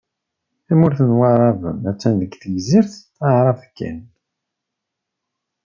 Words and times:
Tamurt 0.65 0.99
n 1.09 1.11
Waεraben 1.19 1.77
attan 1.91 2.13
deg 2.21 2.31
Tegzirt 2.41 2.91
Taεrabt 3.17 3.65
kan. 3.77 3.99